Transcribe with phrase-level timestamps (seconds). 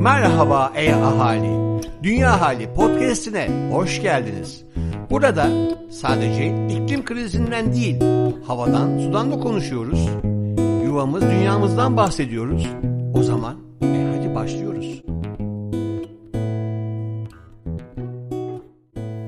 [0.00, 1.82] Merhaba ey ahali.
[2.02, 4.64] Dünya Hali podcast'ine hoş geldiniz.
[5.10, 5.46] Burada
[5.90, 8.00] sadece iklim krizinden değil,
[8.46, 10.08] havadan, sudan da konuşuyoruz.
[10.84, 12.66] Yuvamız, dünyamızdan bahsediyoruz.
[13.14, 15.02] O zaman e hadi başlıyoruz.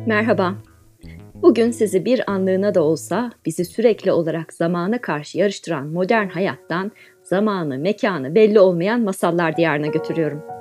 [0.06, 0.54] Merhaba.
[1.34, 6.92] Bugün sizi bir anlığına da olsa bizi sürekli olarak zamana karşı yarıştıran modern hayattan
[7.22, 10.51] zamanı, mekanı belli olmayan masallar diyarına götürüyorum.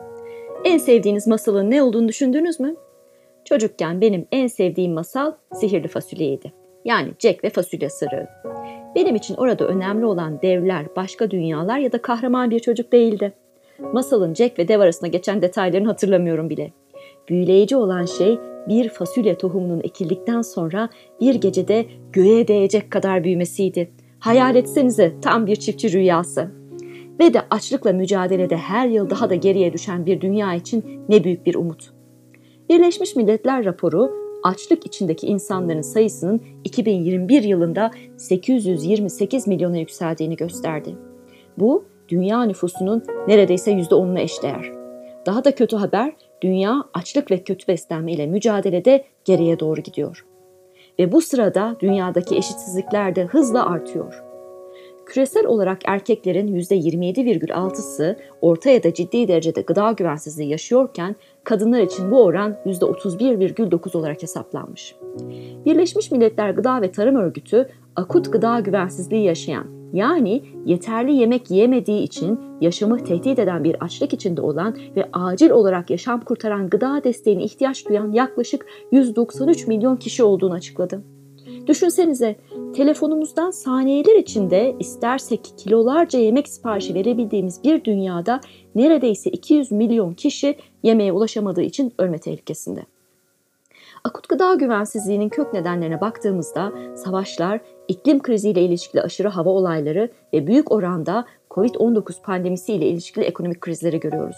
[0.65, 2.75] En sevdiğiniz masalın ne olduğunu düşündünüz mü?
[3.45, 6.53] Çocukken benim en sevdiğim masal sihirli fasulyeydi.
[6.85, 8.27] Yani Jack ve fasulye sırığı.
[8.95, 13.33] Benim için orada önemli olan devler, başka dünyalar ya da kahraman bir çocuk değildi.
[13.93, 16.71] Masalın Jack ve dev arasında geçen detaylarını hatırlamıyorum bile.
[17.29, 20.89] Büyüleyici olan şey bir fasulye tohumunun ekildikten sonra
[21.21, 23.91] bir gecede göğe değecek kadar büyümesiydi.
[24.19, 26.60] Hayal etsenize tam bir çiftçi rüyası.
[27.21, 31.45] Ve de açlıkla mücadelede her yıl daha da geriye düşen bir dünya için ne büyük
[31.45, 31.93] bir umut.
[32.69, 34.11] Birleşmiş Milletler raporu
[34.43, 40.95] açlık içindeki insanların sayısının 2021 yılında 828 milyona yükseldiğini gösterdi.
[41.57, 44.71] Bu dünya nüfusunun neredeyse %10'una eşdeğer.
[45.25, 50.25] Daha da kötü haber, dünya açlık ve kötü beslenme ile mücadelede geriye doğru gidiyor.
[50.99, 54.30] Ve bu sırada dünyadaki eşitsizlikler de hızla artıyor.
[55.11, 62.23] Küresel olarak erkeklerin %27,6'sı orta ya da ciddi derecede gıda güvensizliği yaşıyorken kadınlar için bu
[62.23, 64.95] oran %31,9 olarak hesaplanmış.
[65.65, 72.39] Birleşmiş Milletler Gıda ve Tarım Örgütü akut gıda güvensizliği yaşayan yani yeterli yemek yiyemediği için
[72.61, 77.89] yaşamı tehdit eden bir açlık içinde olan ve acil olarak yaşam kurtaran gıda desteğine ihtiyaç
[77.89, 81.03] duyan yaklaşık 193 milyon kişi olduğunu açıkladı.
[81.67, 82.35] Düşünsenize
[82.75, 88.41] telefonumuzdan saniyeler içinde istersek kilolarca yemek siparişi verebildiğimiz bir dünyada
[88.75, 92.81] neredeyse 200 milyon kişi yemeğe ulaşamadığı için ölme tehlikesinde.
[94.03, 100.71] Akut gıda güvensizliğinin kök nedenlerine baktığımızda savaşlar, iklim kriziyle ilişkili aşırı hava olayları ve büyük
[100.71, 104.37] oranda COVID-19 pandemisi ile ilişkili ekonomik krizleri görüyoruz.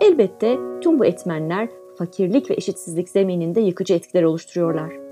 [0.00, 1.68] Elbette tüm bu etmenler
[1.98, 5.09] fakirlik ve eşitsizlik zemininde yıkıcı etkiler oluşturuyorlar.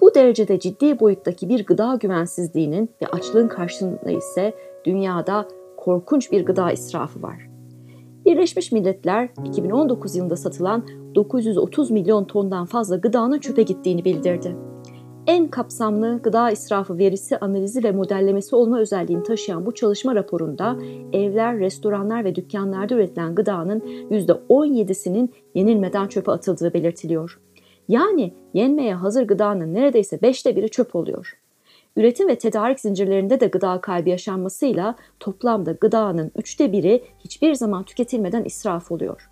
[0.00, 6.72] Bu derecede ciddi boyuttaki bir gıda güvensizliğinin ve açlığın karşısında ise dünyada korkunç bir gıda
[6.72, 7.48] israfı var.
[8.24, 14.56] Birleşmiş Milletler 2019 yılında satılan 930 milyon tondan fazla gıdanın çöpe gittiğini bildirdi.
[15.26, 20.76] En kapsamlı gıda israfı verisi analizi ve modellemesi olma özelliğini taşıyan bu çalışma raporunda
[21.12, 23.80] evler, restoranlar ve dükkanlarda üretilen gıdanın
[24.10, 27.40] %17'sinin yenilmeden çöpe atıldığı belirtiliyor.
[27.88, 31.38] Yani yenmeye hazır gıdanın neredeyse beşte biri çöp oluyor.
[31.96, 38.44] Üretim ve tedarik zincirlerinde de gıda kaybı yaşanmasıyla toplamda gıdanın üçte biri hiçbir zaman tüketilmeden
[38.44, 39.30] israf oluyor.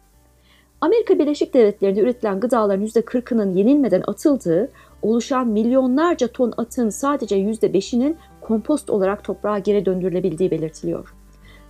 [0.81, 4.71] Amerika Birleşik Devletleri'nde üretilen gıdaların %40'ının yenilmeden atıldığı,
[5.03, 11.15] oluşan milyonlarca ton atın sadece %5'inin kompost olarak toprağa geri döndürülebildiği belirtiliyor.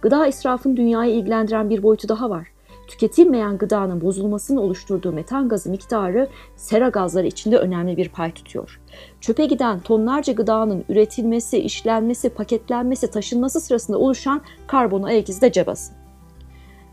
[0.02, 2.53] Gıda israfının dünyayı ilgilendiren bir boyutu daha var
[2.86, 8.80] tüketilmeyen gıdanın bozulmasının oluşturduğu metan gazı miktarı sera gazları içinde önemli bir pay tutuyor.
[9.20, 15.92] Çöpe giden tonlarca gıdanın üretilmesi, işlenmesi, paketlenmesi, taşınması sırasında oluşan karbon ayak izi de cabası.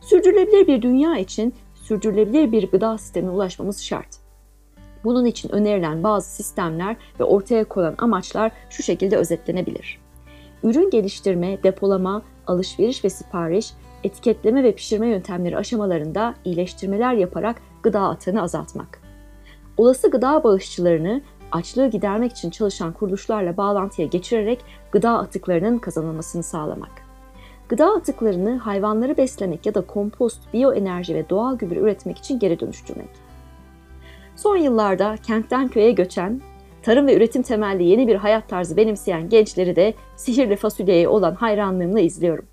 [0.02, 4.22] Sürdürülebilir bir dünya için sürdürülebilir bir gıda sistemine ulaşmamız şart.
[5.04, 10.00] Bunun için önerilen bazı sistemler ve ortaya konan amaçlar şu şekilde özetlenebilir.
[10.64, 13.74] Ürün geliştirme, depolama, alışveriş ve sipariş
[14.04, 19.02] etiketleme ve pişirme yöntemleri aşamalarında iyileştirmeler yaparak gıda atığını azaltmak.
[19.78, 24.60] Olası gıda bağışçılarını açlığı gidermek için çalışan kuruluşlarla bağlantıya geçirerek
[24.92, 26.92] gıda atıklarının kazanılmasını sağlamak.
[27.70, 33.10] Gıda atıklarını hayvanları beslemek ya da kompost, biyoenerji ve doğal gübre üretmek için geri dönüştürmek.
[34.36, 36.42] Son yıllarda kentten köye göçen,
[36.84, 42.00] tarım ve üretim temelli yeni bir hayat tarzı benimseyen gençleri de sihirli fasulyeye olan hayranlığımla
[42.00, 42.51] izliyorum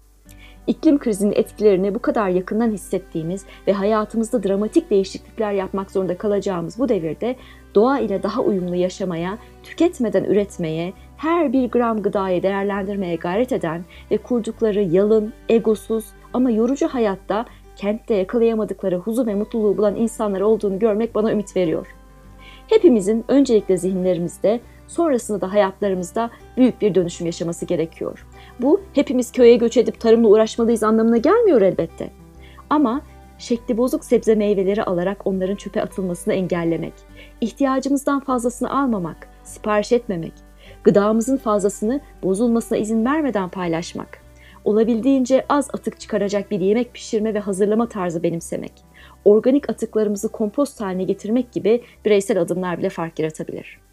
[0.68, 6.88] iklim krizinin etkilerini bu kadar yakından hissettiğimiz ve hayatımızda dramatik değişiklikler yapmak zorunda kalacağımız bu
[6.88, 7.36] devirde
[7.74, 14.18] doğa ile daha uyumlu yaşamaya, tüketmeden üretmeye, her bir gram gıdayı değerlendirmeye gayret eden ve
[14.18, 17.46] kurdukları yalın, egosuz ama yorucu hayatta
[17.76, 21.86] kentte yakalayamadıkları huzur ve mutluluğu bulan insanlar olduğunu görmek bana ümit veriyor.
[22.66, 28.26] Hepimizin öncelikle zihinlerimizde, sonrasında da hayatlarımızda büyük bir dönüşüm yaşaması gerekiyor.
[28.60, 32.10] Bu hepimiz köye göç edip tarımla uğraşmalıyız anlamına gelmiyor elbette.
[32.70, 33.02] Ama
[33.38, 36.92] şekli bozuk sebze meyveleri alarak onların çöpe atılmasını engellemek,
[37.40, 40.32] ihtiyacımızdan fazlasını almamak, sipariş etmemek,
[40.84, 44.18] gıdamızın fazlasını bozulmasına izin vermeden paylaşmak,
[44.64, 48.72] olabildiğince az atık çıkaracak bir yemek pişirme ve hazırlama tarzı benimsemek,
[49.24, 53.87] organik atıklarımızı kompost haline getirmek gibi bireysel adımlar bile fark yaratabilir.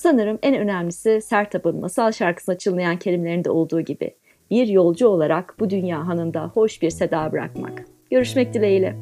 [0.00, 4.14] Sanırım en önemlisi Sertab'ın masal şarkısına çınlayan kelimelerinde olduğu gibi
[4.50, 7.84] bir yolcu olarak bu dünya hanında hoş bir seda bırakmak.
[8.10, 8.96] Görüşmek dileğiyle.